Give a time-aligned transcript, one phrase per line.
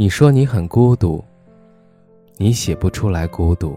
[0.00, 1.24] 你说你很孤独，
[2.36, 3.76] 你写不出来孤独，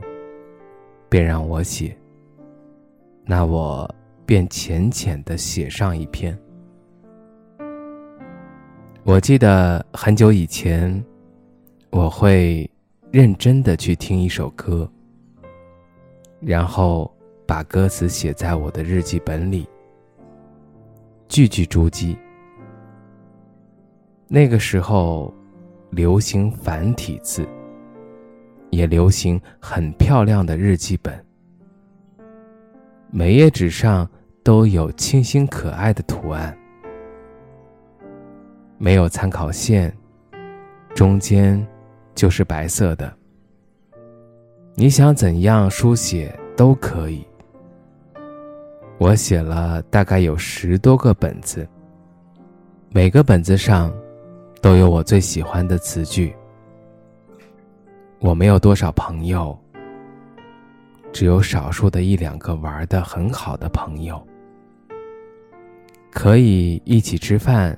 [1.10, 1.98] 便让我写。
[3.26, 3.90] 那我
[4.24, 6.38] 便浅浅的写上一篇。
[9.02, 11.04] 我记得很久以前，
[11.90, 12.70] 我会
[13.10, 14.88] 认真的去听一首歌，
[16.40, 17.12] 然后
[17.48, 19.68] 把歌词写在我的日记本里，
[21.28, 22.16] 句句珠玑。
[24.28, 25.34] 那个时候。
[25.92, 27.46] 流行繁体字，
[28.70, 31.14] 也流行很漂亮的日记本。
[33.10, 34.10] 每页纸上
[34.42, 36.58] 都有清新可爱的图案，
[38.78, 39.94] 没有参考线，
[40.96, 41.68] 中间
[42.16, 43.14] 就是白色的。
[44.76, 47.22] 你想怎样书写都可以。
[48.98, 51.68] 我写了大概有十多个本子，
[52.92, 53.94] 每个本子上。
[54.62, 56.36] 都有我最喜欢的词句。
[58.20, 59.58] 我没有多少朋友，
[61.12, 64.22] 只有少数的一两个玩的很好的朋友，
[66.12, 67.76] 可以一起吃饭，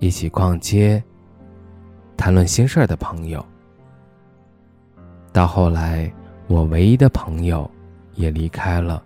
[0.00, 1.00] 一起逛街，
[2.16, 3.44] 谈论心事儿的朋友。
[5.32, 6.12] 到后来，
[6.48, 7.70] 我唯一的朋友
[8.14, 9.02] 也离开了。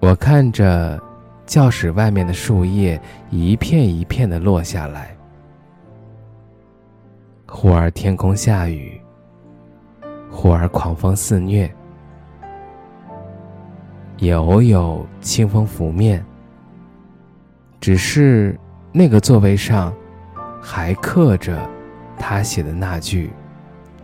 [0.00, 1.02] 我看着。
[1.50, 5.16] 教室外面的树叶一片一片的落下来，
[7.48, 9.00] 忽而天空下雨，
[10.30, 11.68] 忽而狂风肆虐，
[14.18, 16.24] 也偶有清风拂面。
[17.80, 18.56] 只是
[18.92, 19.92] 那个座位上，
[20.62, 21.68] 还刻着
[22.16, 23.32] 他写的那句：“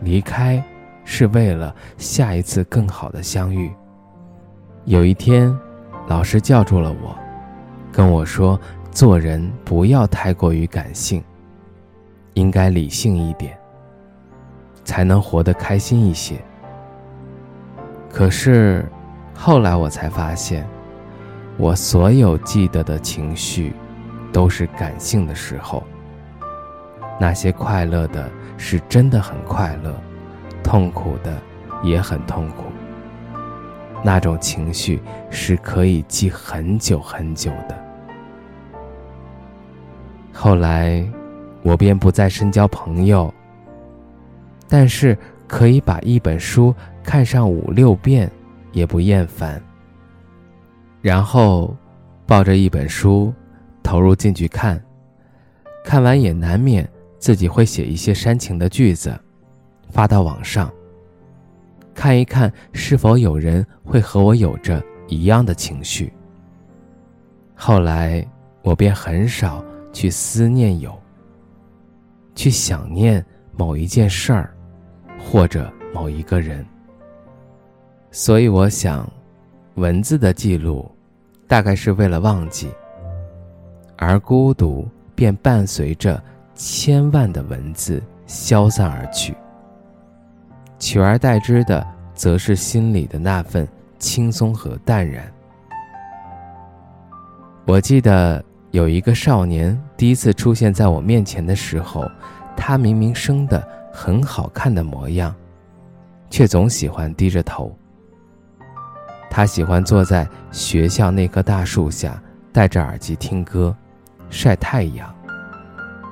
[0.03, 0.61] 离开
[1.05, 3.71] 是为了下一次更好的相遇。”
[4.83, 5.57] 有一天，
[6.09, 7.17] 老师叫住了我。
[7.97, 8.59] 跟我说，
[8.91, 11.23] 做人不要太过于感性，
[12.35, 13.57] 应该理性一点，
[14.85, 16.35] 才能活得开心一些。
[18.07, 18.85] 可是，
[19.33, 20.63] 后来我才发现，
[21.57, 23.73] 我所有记得的情绪，
[24.31, 25.81] 都是感性的时候。
[27.19, 29.91] 那些快乐的，是真的很快乐；
[30.63, 31.35] 痛苦的，
[31.81, 32.65] 也很痛苦。
[34.03, 37.86] 那种情绪是可以记很久很久的。
[40.47, 41.05] 后来，
[41.61, 43.33] 我便不再深交朋友。
[44.65, 48.31] 但是可以把一本书看上五六遍，
[48.71, 49.61] 也不厌烦。
[51.01, 51.75] 然后，
[52.25, 53.33] 抱着一本书，
[53.83, 54.81] 投入进去看，
[55.83, 59.19] 看完也难免自己会写一些煽情的句子，
[59.89, 60.71] 发到网上，
[61.93, 66.09] 看一看是否有人会和我有着一样的情绪。
[67.53, 68.25] 后来，
[68.61, 69.61] 我便很少。
[69.97, 70.95] 去思念有，
[72.35, 73.25] 去想念
[73.57, 74.55] 某一件事儿，
[75.17, 76.63] 或者某一个人。
[78.11, 79.11] 所以我想，
[79.73, 80.87] 文字的记录，
[81.47, 82.69] 大概是为了忘记，
[83.97, 89.35] 而孤独便伴随着千万的文字消散而去，
[90.77, 91.83] 取而代之的，
[92.13, 95.27] 则是心里的那份轻松和淡然。
[97.65, 98.45] 我记得。
[98.77, 102.07] 有一个少年第一次出现在我面前的时候，
[102.55, 105.33] 他明明生得很好看的模样，
[106.29, 107.75] 却总喜欢低着头。
[109.31, 112.21] 他喜欢坐在学校那棵大树下，
[112.53, 113.75] 戴着耳机听歌，
[114.29, 115.11] 晒太阳，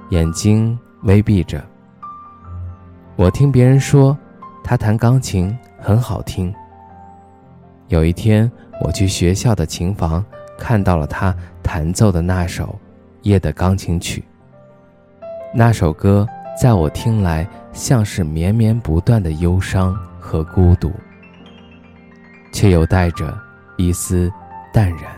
[0.09, 1.63] 眼睛微闭着。
[3.15, 4.17] 我听别人说，
[4.63, 6.51] 他弹钢琴很好听。
[7.89, 8.51] 有一天，
[8.81, 10.25] 我去学校的琴房。
[10.57, 11.35] 看到了他
[11.65, 12.67] 弹奏的那首
[13.23, 14.21] 《夜的钢琴曲》。
[15.51, 16.27] 那首歌
[16.61, 20.93] 在我听来像是绵绵不断的忧伤和孤独，
[22.53, 23.35] 却又带着
[23.77, 24.31] 一丝
[24.71, 25.11] 淡然。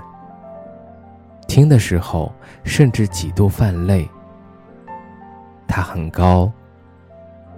[1.49, 2.33] 听的时候
[2.63, 4.09] 甚至几度泛泪。
[5.67, 6.49] 他很高，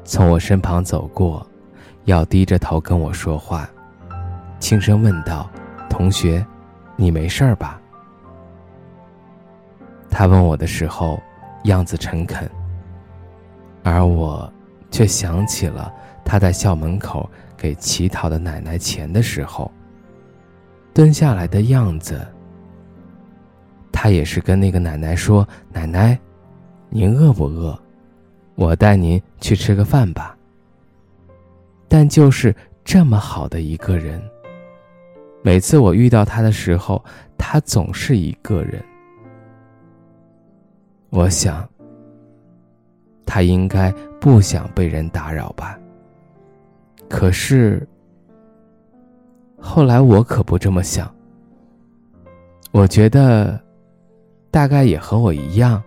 [0.03, 1.45] 从我身旁走过，
[2.06, 3.69] 要低着头跟我说话，
[4.59, 5.47] 轻声问道
[5.88, 6.44] ：“同学。”
[6.97, 7.80] 你没事吧？
[10.19, 11.18] 他问我的时候，
[11.63, 12.45] 样子诚恳，
[13.83, 14.51] 而我
[14.92, 15.94] 却想起了
[16.25, 19.71] 他在校门口给乞讨的奶奶钱的时候，
[20.94, 22.19] 蹲下来的样子。
[23.94, 26.19] 他也是跟那个奶奶说：“奶奶，
[26.89, 27.80] 您饿不饿？
[28.56, 30.36] 我带您去吃个饭吧。”
[31.88, 34.22] 但就是这么好的一个人，
[35.42, 37.01] 每次我遇到他的时候，
[37.38, 38.83] 他总是一个人。
[41.09, 41.67] 我想，
[43.25, 45.79] 他应该不想被人打扰吧。
[47.09, 47.88] 可是，
[49.59, 51.13] 后来我可不这么想。
[52.71, 53.59] 我觉得，
[54.51, 55.81] 大概也和我一样，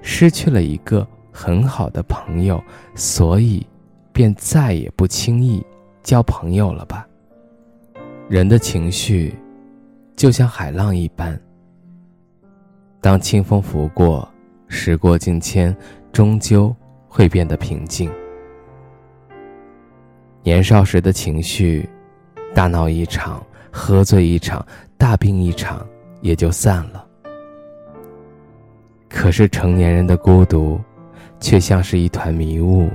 [0.00, 2.62] 失去了一个很好的朋友，
[2.94, 3.66] 所以
[4.12, 5.62] 便再也不轻易
[6.02, 7.06] 交朋友了吧。
[8.30, 9.34] 人的情绪，
[10.16, 11.38] 就像海浪一般。
[13.04, 14.26] 当清风拂过，
[14.66, 15.76] 时过境迁，
[16.10, 16.74] 终究
[17.06, 18.10] 会变得平静。
[20.42, 21.86] 年少时的情绪，
[22.54, 24.66] 大闹一场，喝醉一场，
[24.96, 25.86] 大病一场，
[26.22, 27.06] 也就散了。
[29.10, 30.80] 可是成年人的孤独，
[31.38, 32.88] 却像是一团迷雾，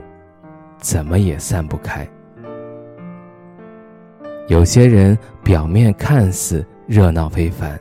[0.80, 2.10] 怎么也散不开。
[4.48, 7.80] 有些人表面看似热闹非凡。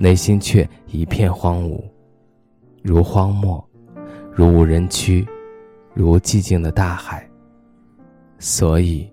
[0.00, 1.78] 内心却一片荒芜，
[2.82, 3.62] 如荒漠，
[4.32, 5.28] 如无人区，
[5.92, 7.22] 如寂静的大海。
[8.38, 9.06] 所以，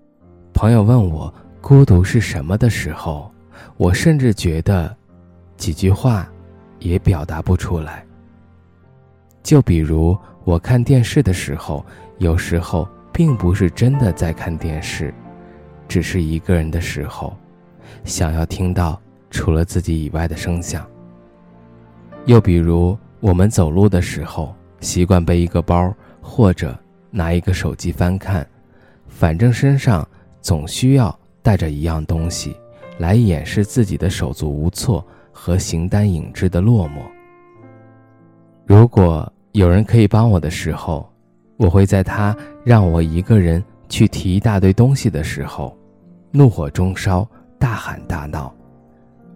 [0.54, 3.30] 朋友问我孤独是什么的时候，
[3.76, 4.96] 我甚至觉得，
[5.58, 6.26] 几句话，
[6.78, 8.02] 也表达不出来。
[9.42, 11.84] 就比如我看电视的时候，
[12.16, 15.12] 有时候并不是真的在看电视，
[15.86, 17.36] 只是一个人的时候，
[18.04, 18.98] 想要听到。
[19.30, 20.86] 除了自己以外的声响。
[22.26, 26.78] 又比如，我们走路的时候，习惯背一个包，或者
[27.10, 28.46] 拿一个手机翻看，
[29.06, 30.06] 反正身上
[30.40, 32.54] 总需要带着一样东西，
[32.98, 37.00] 来掩饰自己的手足无措和形单影只的落寞。
[38.66, 41.10] 如果有人可以帮我的时候，
[41.56, 45.74] 我会在他让我一个人去提一大堆东西的时候，
[46.30, 47.26] 怒火中烧，
[47.58, 48.54] 大喊大闹。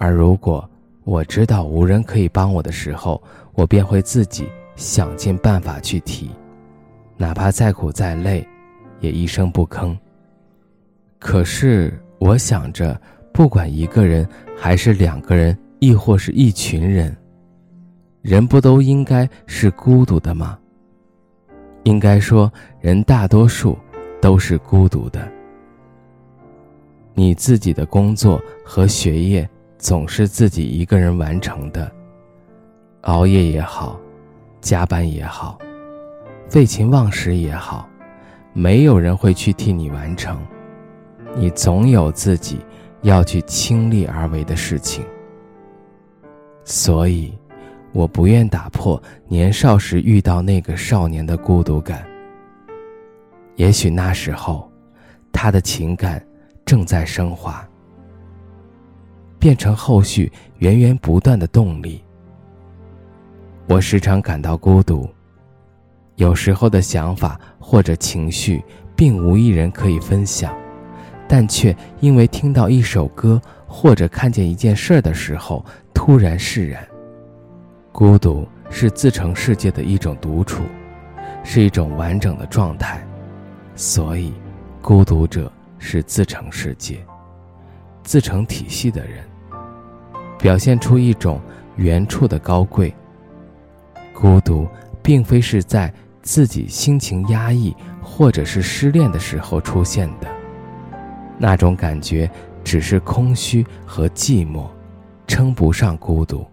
[0.03, 0.69] 而如果
[1.05, 3.23] 我知道无人可以帮我的时候，
[3.53, 6.29] 我便会自己想尽办法去提，
[7.17, 8.45] 哪怕再苦再累，
[8.99, 9.97] 也一声不吭。
[11.21, 13.01] 可是我想着，
[13.33, 14.29] 不管一个人
[14.59, 17.17] 还是两个人，亦或是一群人，
[18.23, 20.59] 人不都应该是孤独的吗？
[21.85, 23.79] 应该说，人大多数
[24.21, 25.31] 都是孤独的。
[27.15, 29.49] 你自己的工作和学业。
[29.83, 31.91] 总是自己一个人完成的，
[33.01, 34.01] 熬夜也好，
[34.61, 35.59] 加班也好，
[36.49, 37.89] 废寝忘食也好，
[38.53, 40.41] 没有人会去替你完成。
[41.35, 42.61] 你总有自己
[43.01, 45.05] 要去倾力而为的事情。
[46.63, 47.37] 所以，
[47.91, 52.07] 我不愿打破年少时遇到那个少年的孤独感。
[53.57, 54.71] 也许那时候，
[55.33, 56.25] 他的情感
[56.65, 57.69] 正在升华。
[59.43, 62.01] 变成后续源源不断的动力。
[63.67, 65.11] 我时常感到孤独，
[66.15, 68.63] 有时候的想法或者情绪
[68.95, 70.57] 并无一人可以分享，
[71.27, 76.87] 但却因为听到一首歌或者看见一件事的时候突然释然。
[77.91, 80.63] 孤独是自成世界的一种独处，
[81.43, 83.05] 是一种完整的状态，
[83.75, 84.33] 所以，
[84.81, 87.05] 孤独者是自成世界、
[88.05, 89.25] 自成体系的人。
[90.43, 91.41] 表现出一种
[91.77, 92.93] 原处的高贵。
[94.13, 94.67] 孤独
[95.01, 100.27] 并非是在自己心情压抑或者是失恋的时候出现的，
[101.39, 102.29] 那种感觉
[102.65, 104.67] 只是空虚和寂寞，
[105.29, 106.41] 称不上孤独。《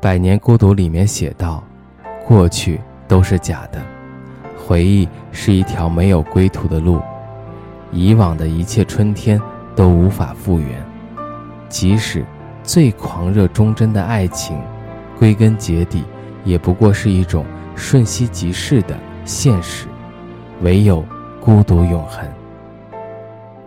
[0.00, 1.62] 百年孤独》里面写道
[2.26, 3.80] ：“过去都是假的，
[4.56, 7.00] 回忆是一条没有归途的路，
[7.92, 9.40] 以往的一切春天
[9.74, 10.68] 都无法复原，
[11.68, 12.24] 即使。”
[12.66, 14.60] 最狂热忠贞的爱情，
[15.16, 16.04] 归根结底
[16.44, 17.46] 也不过是一种
[17.76, 19.86] 瞬息即逝的现实。
[20.62, 21.04] 唯有
[21.40, 22.26] 孤独永恒。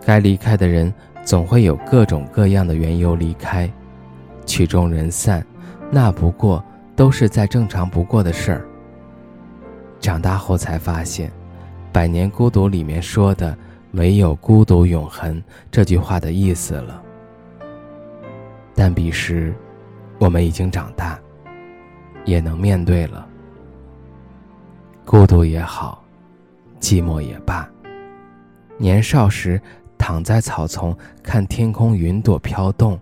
[0.04, 0.92] 该离开的人
[1.24, 3.70] 总会有各种各样的缘由离开，
[4.44, 5.44] 曲终人散，
[5.90, 6.62] 那不过
[6.94, 8.66] 都是再正常不过的事儿。
[9.98, 11.28] 长大后才发现，
[11.90, 13.56] 《百年孤独》里面说的
[13.92, 17.02] “唯有孤独永恒”这句话的意思了。
[18.80, 19.54] 但彼时，
[20.18, 21.20] 我们已经长大，
[22.24, 23.28] 也能面对了。
[25.04, 26.02] 孤独也好，
[26.80, 27.68] 寂寞也罢。
[28.78, 29.60] 年少时
[29.98, 32.98] 躺在草丛看天空云朵飘动，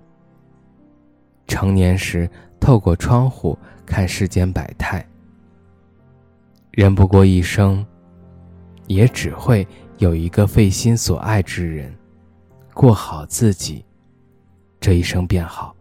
[1.46, 3.56] 成年时透过窗户
[3.86, 5.06] 看世间百态。
[6.72, 7.86] 人不过一生，
[8.88, 9.64] 也只会
[9.98, 11.94] 有一个费心所爱之人，
[12.74, 13.84] 过好自己，
[14.80, 15.77] 这一生便好。